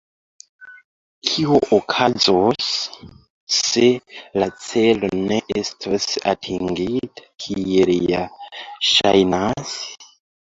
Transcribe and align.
Kio 1.31 1.57
okazos, 1.75 2.69
se 3.57 3.83
la 4.43 4.47
celo 4.69 5.09
ne 5.27 5.37
estos 5.63 6.07
atingita, 6.31 7.27
kiel 7.45 7.93
ja 8.15 8.23
ŝajnas? 8.93 9.75